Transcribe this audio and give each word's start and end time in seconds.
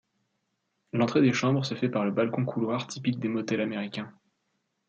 L'entrée 0.93 1.21
des 1.21 1.31
chambres 1.31 1.63
se 1.63 1.75
fait 1.75 1.87
par 1.87 2.05
le 2.05 2.09
balcon-couloir 2.11 2.87
typique 2.87 3.19
des 3.19 3.27
motels 3.27 3.61
américains. 3.61 4.11